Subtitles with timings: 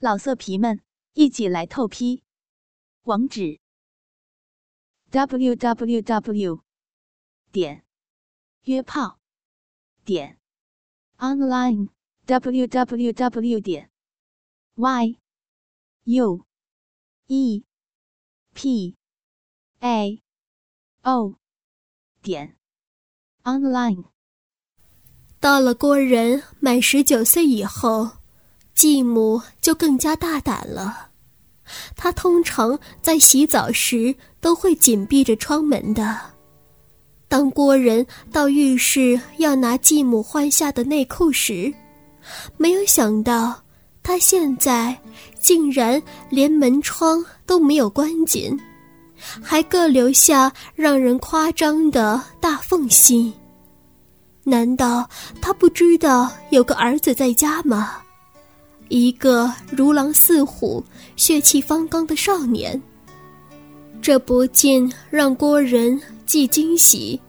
[0.00, 0.80] 老色皮们，
[1.14, 2.22] 一起来透批！
[3.02, 3.58] 网址
[5.10, 6.62] ：w w w
[7.50, 7.84] 点
[8.62, 9.18] 约炮
[10.04, 10.38] 点
[11.16, 11.88] online
[12.26, 13.90] w w w 点
[14.76, 15.18] y
[16.04, 16.46] u
[17.26, 17.64] e
[18.54, 18.96] p
[19.80, 20.22] a
[21.02, 21.34] o
[22.22, 22.56] 点
[23.42, 24.04] online。
[25.40, 28.17] 到了郭人满十九岁以后。
[28.78, 31.08] 继母就更加大胆了，
[31.96, 36.16] 她通常在洗澡时都会紧闭着窗门的。
[37.26, 41.74] 当郭人到浴室要拿继母换下的内裤时，
[42.56, 43.60] 没有想到
[44.00, 44.96] 他现在
[45.40, 46.00] 竟然
[46.30, 48.56] 连门窗都没有关紧，
[49.42, 53.32] 还各留下让人夸张的大缝隙。
[54.44, 55.10] 难道
[55.42, 58.02] 他不知道有个儿子在家吗？
[58.88, 60.82] 一个如狼似虎、
[61.16, 62.80] 血气方刚的少年，
[64.00, 67.20] 这不禁让郭人既惊喜，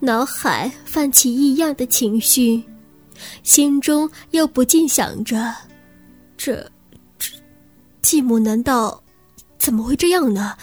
[0.00, 2.62] 脑海泛起异样的情绪，
[3.42, 5.54] 心中又不禁想着：
[6.36, 6.68] 这、
[7.18, 7.30] 这，
[8.02, 9.02] 继母难道
[9.58, 10.56] 怎么会这样呢？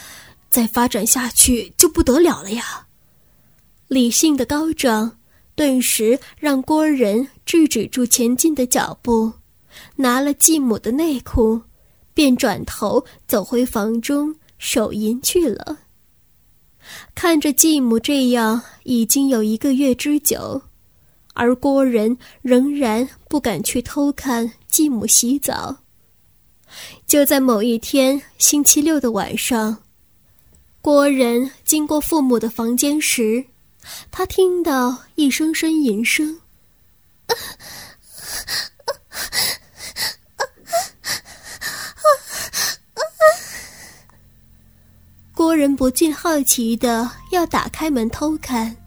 [0.49, 2.85] 再发展下去就不得了了呀！
[3.88, 5.17] 理性的高涨，
[5.55, 9.31] 顿时让郭人制止住前进的脚步。
[9.95, 11.61] 拿了继母的内裤，
[12.14, 15.80] 便转头走回房中手淫去了。
[17.13, 20.61] 看着继母这样已经有一个月之久，
[21.33, 25.78] 而郭人仍然不敢去偷看继母洗澡。
[27.06, 29.78] 就在某一天星期六的晚上，
[30.81, 33.45] 郭人经过父母的房间时，
[34.09, 36.39] 他听到一声声吟声。
[45.42, 48.78] 郭人不禁好奇的要打开门偷看，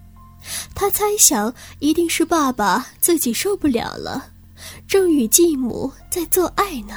[0.73, 4.31] 他猜想一定是爸爸自己受不了了，
[4.87, 6.95] 正与继母在做爱呢。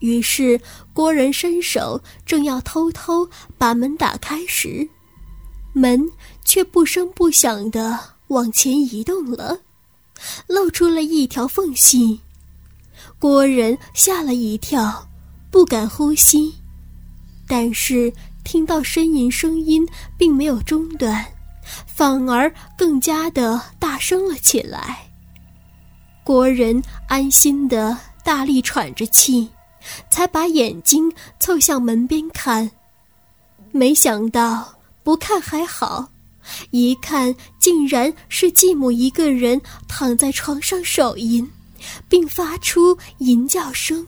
[0.00, 0.60] 于是
[0.92, 4.86] 郭人伸手正要偷偷把门打开时，
[5.72, 5.98] 门
[6.44, 9.58] 却不声不响的往前移动了，
[10.46, 12.20] 露出了一条缝隙。
[13.18, 15.08] 郭人吓了一跳，
[15.50, 16.54] 不敢呼吸，
[17.48, 18.12] 但是。
[18.44, 19.84] 听到呻吟声音
[20.16, 21.24] 并没有中断，
[21.86, 25.10] 反而更加的大声了起来。
[26.22, 29.48] 国人安心的大力喘着气，
[30.10, 32.70] 才把眼睛凑向门边看。
[33.72, 36.08] 没想到不看还好，
[36.70, 41.50] 一看竟然是继母一个人躺在床上手淫，
[42.08, 44.06] 并发出淫叫声，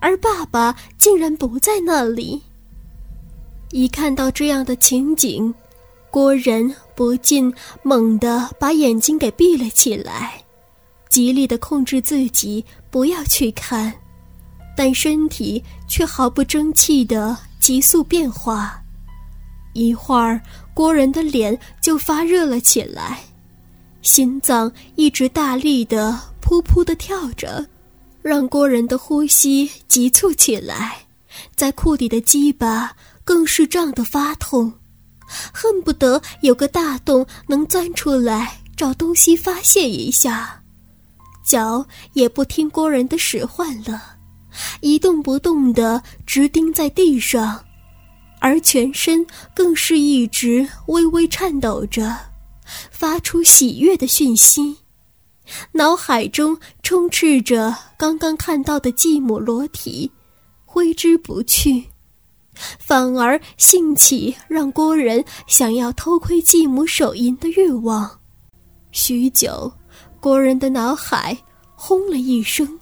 [0.00, 2.42] 而爸爸竟然不在那里。
[3.74, 5.52] 一看到这样的情景，
[6.08, 7.52] 郭人不禁
[7.82, 10.40] 猛地把眼睛给闭了起来，
[11.08, 13.92] 极力的控制自己不要去看，
[14.76, 18.80] 但身体却毫不争气的急速变化。
[19.72, 20.40] 一会儿，
[20.72, 23.18] 郭人的脸就发热了起来，
[24.02, 27.66] 心脏一直大力的噗噗的跳着，
[28.22, 30.96] 让郭人的呼吸急促起来，
[31.56, 32.94] 在裤底的鸡巴。
[33.24, 34.72] 更是胀得发痛，
[35.52, 40.62] 恨不得有个大洞能钻出来找东西发泄一下。
[41.42, 44.16] 脚也不听郭人的使唤了，
[44.80, 47.62] 一动不动地直钉在地上，
[48.40, 52.16] 而全身更是一直微微颤抖着，
[52.90, 54.76] 发出喜悦的讯息，
[55.72, 60.10] 脑海中充斥着刚刚看到的继母裸体，
[60.64, 61.84] 挥之不去。
[62.78, 68.10] 反而兴起让郭人想要偷窥继母手淫的欲望。
[68.92, 69.72] 许久，
[70.20, 71.36] 郭人的脑海
[71.74, 72.78] 轰了一声，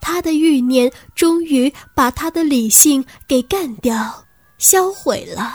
[0.00, 4.24] 他的欲念终于把他的理性给干掉、
[4.58, 5.54] 销毁了。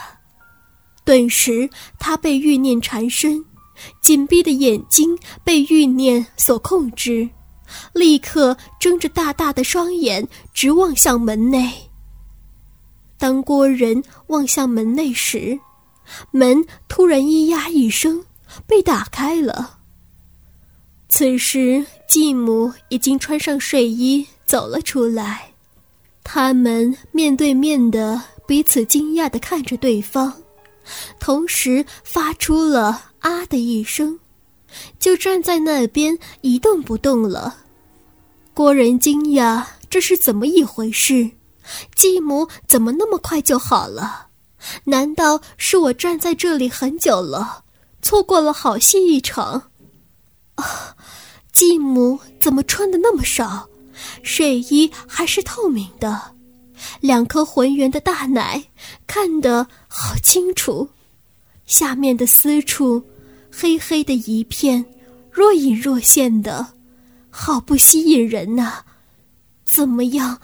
[1.04, 1.68] 顿时，
[1.98, 3.44] 他被欲念缠身，
[4.00, 7.28] 紧闭的眼睛被欲念所控制，
[7.92, 11.70] 立刻睁着大大的双眼直望向门内。
[13.18, 15.58] 当郭人望向门内时，
[16.30, 18.24] 门突然“咿呀”一声
[18.66, 19.78] 被打开了。
[21.08, 25.52] 此时，继母已经穿上睡衣走了出来，
[26.22, 30.32] 他们面对面的彼此惊讶的看着对方，
[31.18, 34.18] 同时发出了“啊”的一声，
[34.98, 37.56] 就站在那边一动不动了。
[38.52, 39.64] 郭人惊讶。
[39.88, 41.30] 这是怎么一回事？
[41.94, 44.28] 继母怎么那么快就好了？
[44.84, 47.64] 难道是我站在这里很久了，
[48.02, 49.70] 错过了好戏一场？
[50.56, 50.96] 啊，
[51.52, 53.68] 继母怎么穿的那么少？
[54.22, 56.34] 睡衣还是透明的，
[57.00, 58.64] 两颗浑圆的大奶
[59.06, 60.90] 看得好清楚，
[61.64, 63.02] 下面的私处
[63.50, 64.84] 黑黑的一片，
[65.30, 66.74] 若隐若现的，
[67.30, 68.80] 好不吸引人呐！
[69.64, 70.40] 怎么样？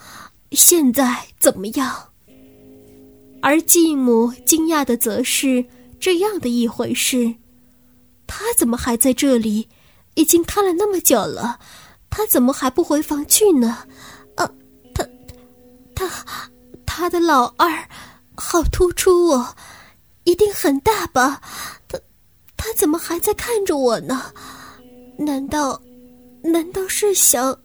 [0.54, 2.08] 现在怎么样？
[3.40, 5.64] 而继母惊讶的则是
[5.98, 7.34] 这样的一回事：
[8.26, 9.68] 他怎么还在这里？
[10.14, 11.58] 已经看了那么久了。
[12.10, 13.86] 他怎么还不回房去呢？
[14.36, 14.50] 啊，
[14.94, 15.08] 他，
[15.94, 16.10] 他，
[16.84, 17.88] 他的老二，
[18.36, 19.56] 好突出哦，
[20.24, 21.40] 一定很大吧？
[21.88, 21.98] 他，
[22.54, 24.30] 他怎么还在看着我呢？
[25.16, 25.80] 难道，
[26.42, 27.58] 难道是想？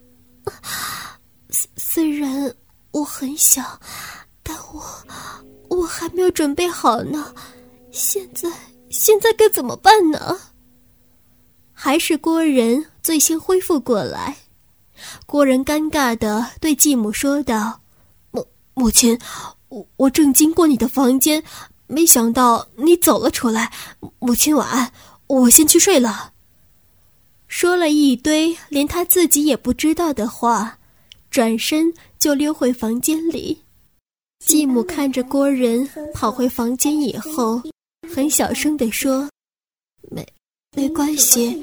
[1.50, 2.56] 虽虽然
[2.98, 3.80] 我很想，
[4.42, 4.84] 但我，
[5.70, 7.32] 我还没有准备好呢。
[7.92, 8.50] 现在，
[8.90, 10.36] 现在该怎么办呢？
[11.74, 14.36] 还是郭人最先恢复过来。
[15.28, 17.80] 郭仁尴尬的对继母说道
[18.32, 19.20] ：“母母亲，
[19.70, 21.44] 我我正经过你的房间，
[21.86, 23.72] 没想到你走了出来。
[24.18, 24.92] 母亲晚安，
[25.28, 26.34] 我先去睡了。”
[27.48, 30.76] 说了一堆连他自己也不知道的话，
[31.38, 33.62] 转身就溜回房间里。
[34.44, 37.62] 继母看着郭人跑回房间以后，
[38.12, 39.30] 很小声的说
[40.10, 40.28] ：“没。”
[40.75, 41.62] 没关系，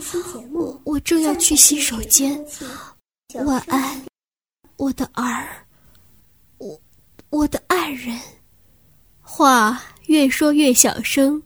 [0.52, 2.40] 我我正要去洗手间。
[3.46, 4.00] 晚安，
[4.76, 5.66] 我的儿，
[6.58, 6.80] 我
[7.30, 8.16] 我的爱人。
[9.20, 11.42] 话越说越小声，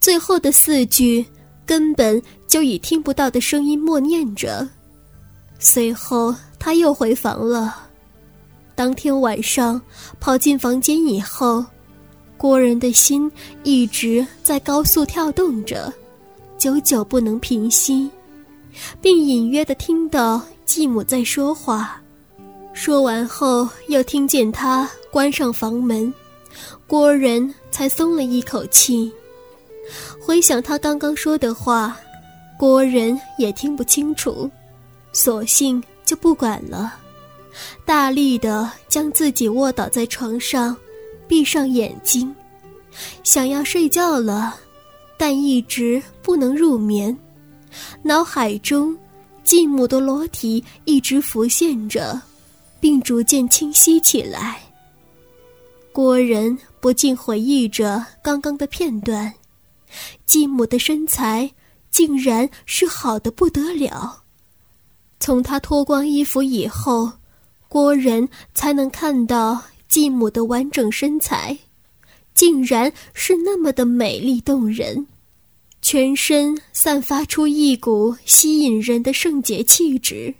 [0.00, 1.22] 最后的四句
[1.66, 4.66] 根本就以听不到的声音默念着。
[5.58, 7.88] 随后他又回房了。
[8.74, 9.80] 当天晚上
[10.20, 11.64] 跑进房间以后，
[12.36, 13.30] 郭人的心
[13.62, 15.92] 一直在高速跳动着。
[16.56, 18.10] 久久不能平息，
[19.00, 22.02] 并隐约的听到继母在说话。
[22.72, 26.12] 说完后，又听见他关上房门，
[26.86, 29.12] 郭人才松了一口气。
[30.20, 31.96] 回想他刚刚说的话，
[32.58, 34.50] 郭人也听不清楚，
[35.12, 36.94] 索性就不管了，
[37.84, 40.74] 大力的将自己卧倒在床上，
[41.28, 42.34] 闭上眼睛，
[43.22, 44.58] 想要睡觉了。
[45.18, 47.14] 但一直不能入眠，
[48.02, 48.96] 脑海中
[49.44, 52.18] 继母的裸体一直浮现着，
[52.80, 54.62] 并逐渐清晰起来。
[55.92, 59.30] 郭人不禁回忆着刚刚的片段，
[60.24, 61.50] 继母的身材
[61.90, 64.22] 竟然是好的不得了。
[65.20, 67.12] 从她脱光衣服以后，
[67.68, 71.58] 郭人才能看到继母的完整身材。
[72.34, 75.08] 竟然是那么的美丽动人，
[75.82, 80.32] 全身散发出一股吸引人的圣洁气质，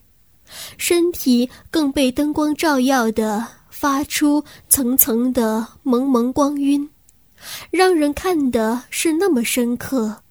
[0.77, 6.89] 身体更被灯光照耀的发出层层的蒙蒙光晕，
[7.73, 10.23] 让人看的是那么深刻，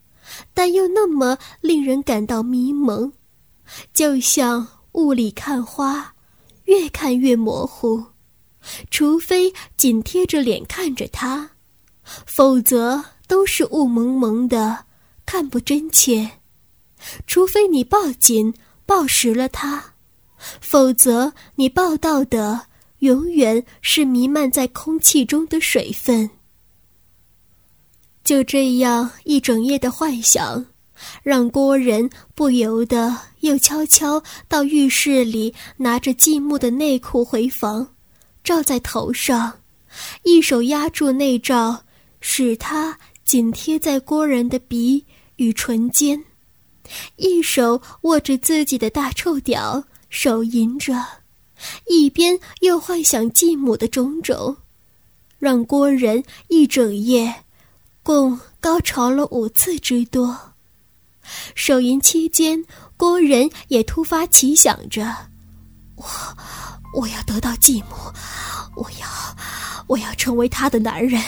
[0.54, 3.12] 但又那么令人感到迷蒙，
[3.94, 6.14] 就像雾里看花，
[6.66, 8.04] 越看越模糊，
[8.90, 11.52] 除非紧贴着脸看着他。
[12.26, 14.86] 否则都是雾蒙蒙的，
[15.26, 16.32] 看不真切。
[17.28, 18.54] 除非你抱紧、
[18.86, 19.94] 抱实了它，
[20.38, 22.68] 否则你抱到的
[23.00, 26.30] 永远是弥漫在空气中的水分。
[28.24, 30.66] 就这样一整夜的幻想，
[31.24, 37.96] 让郭人不由得又悄悄到浴室里，拿着继母的内裤回房，
[38.44, 39.60] 罩在头上，
[40.24, 41.84] 一手压住内罩。
[42.20, 46.26] 使它紧贴在郭人的鼻与唇间，
[47.16, 51.06] 一手握着自己的大臭屌，手淫着，
[51.86, 54.58] 一边又幻想继母的种种，
[55.38, 57.34] 让郭人一整夜
[58.02, 60.36] 共高潮了五次之多。
[61.56, 62.64] 手淫期间，
[62.96, 65.16] 郭人也突发奇想着：
[65.96, 66.06] 我
[66.94, 67.96] 我要得到继母，
[68.76, 69.08] 我要
[69.88, 71.22] 我要成为他的男人。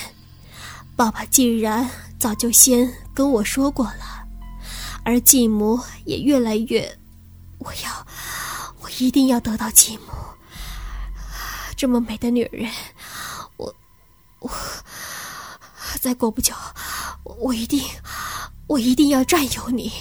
[0.95, 1.89] 爸爸竟然
[2.19, 4.27] 早就先跟我说过了，
[5.05, 6.97] 而继母也越来越……
[7.59, 8.07] 我要，
[8.81, 10.03] 我一定要得到继母。
[11.75, 12.69] 这么美的女人，
[13.55, 13.73] 我，
[14.39, 14.51] 我，
[16.01, 16.53] 再过不久，
[17.23, 17.81] 我一定，
[18.69, 19.91] 我一定要占有你。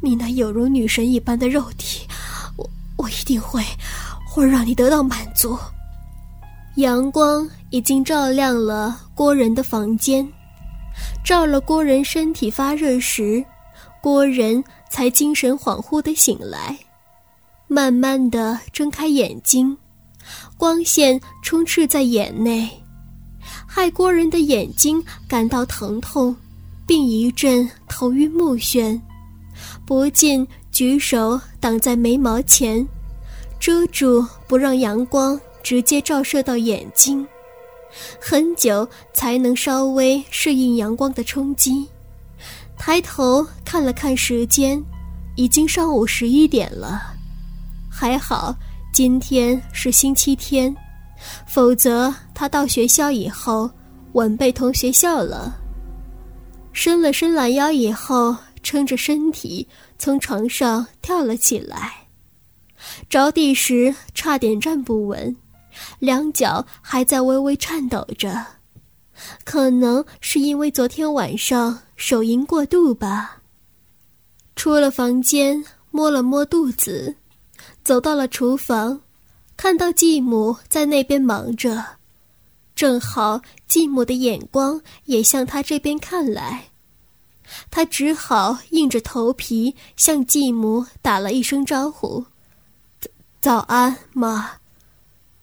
[0.00, 2.04] 你那有如女神一般的肉体，
[2.56, 3.62] 我，我一定会
[4.26, 5.56] 会让你得到满足。
[6.74, 10.28] 阳光已经照亮了郭仁的房间，
[11.24, 13.44] 照了郭仁身体发热时，
[14.02, 16.76] 郭仁才精神恍惚的醒来，
[17.68, 19.76] 慢慢的睁开眼睛，
[20.56, 22.68] 光线充斥在眼内，
[23.68, 26.34] 害郭仁的眼睛感到疼痛，
[26.86, 29.00] 并一阵头晕目眩，
[29.86, 32.86] 不禁举手挡在眉毛前，
[33.58, 35.40] 遮住不让阳光。
[35.64, 37.24] 直接照射到眼睛，
[38.20, 41.88] 很久才能稍微适应阳光的冲击。
[42.76, 44.82] 抬头看了看时间，
[45.36, 47.00] 已经上午十一点了。
[47.88, 48.52] 还好
[48.92, 50.74] 今天是星期天，
[51.46, 53.70] 否则他到学校以后
[54.14, 55.61] 稳被同学笑了。
[56.72, 59.66] 伸了伸懒腰以后，撑着身体
[59.98, 62.08] 从床上跳了起来，
[63.08, 65.36] 着地时差点站不稳。
[65.98, 68.44] 两脚还在微微颤抖着，
[69.44, 73.40] 可能是因为昨天晚上手淫过度吧。
[74.54, 77.16] 出了房间，摸了摸肚子，
[77.82, 79.00] 走到了厨房，
[79.56, 81.82] 看到继母在那边忙着，
[82.82, 86.70] 正好继母的眼光也向他这边看来，
[87.70, 92.26] 他只好硬着头皮向继母打了一声招呼
[93.40, 94.54] ：“早安，妈。”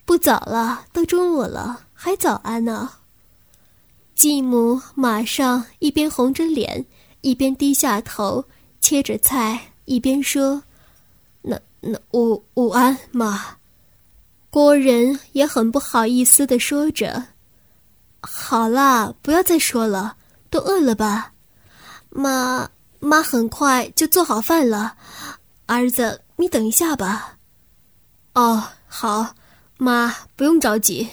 [0.03, 2.89] 不早了，都中午了，还早安呢。
[4.13, 6.85] 继母马上一边红着脸，
[7.21, 8.43] 一边低下头
[8.81, 10.61] 切着菜，一边说
[11.41, 13.55] ：“那那午午安，妈。”
[14.49, 17.23] 郭仁也很不好意思的说着
[18.21, 20.17] ：“好啦，不要再说了，
[20.49, 21.33] 都饿了吧？
[22.09, 24.95] 妈妈很快就做好饭了，
[25.67, 27.37] 儿子，你等一下吧。”
[28.33, 29.35] 哦，好。
[29.81, 31.07] 妈，不用着急。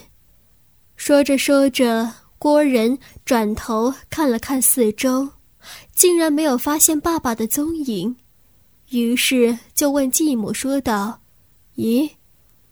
[0.97, 5.29] 说着说着，郭仁转头看了看四周，
[5.95, 8.17] 竟然没有发现爸爸的踪影，
[8.91, 11.21] 于是就问继母说道
[11.79, 12.11] ：“咦，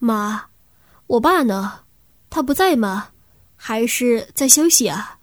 [0.01, 0.47] 妈，
[1.15, 1.81] 我爸呢？
[2.29, 3.11] 他不在吗？
[3.55, 5.19] 还是在休息啊？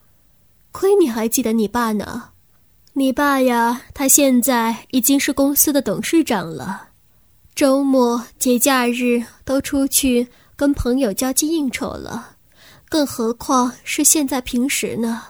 [0.72, 2.30] 亏你还记得你爸呢。
[2.94, 6.90] 你爸呀，他现在已经是公司的董事长了，
[7.56, 12.36] 周末节假日都出去。”跟朋友交际应酬了，
[12.88, 15.24] 更何况是现在平时呢？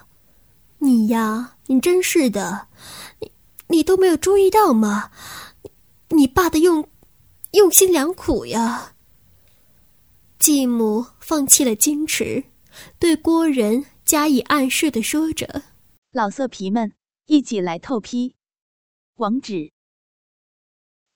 [0.79, 2.67] 你呀，你真是的，
[3.19, 3.31] 你
[3.67, 5.09] 你都没有注意到吗？
[6.09, 6.85] 你爸的用
[7.51, 8.91] 用心良苦呀。
[10.41, 12.45] 继母放弃了矜持，
[12.97, 15.61] 对郭仁加以暗示的说着
[16.11, 16.95] ：“老色皮们，
[17.27, 18.35] 一起来透批，
[19.17, 19.71] 网址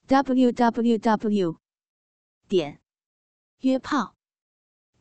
[0.06, 1.58] ：w w w
[2.48, 2.80] 点。”
[3.66, 4.16] 约炮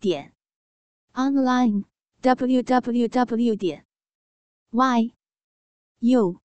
[0.00, 0.32] 点
[1.12, 1.84] online
[2.22, 3.84] w w w 点
[4.70, 5.14] y
[5.98, 6.40] u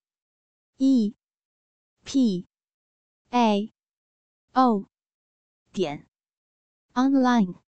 [0.75, 1.15] e
[2.03, 2.45] p
[3.29, 3.71] a
[4.51, 4.86] o
[5.71, 6.05] 点
[6.93, 7.68] online。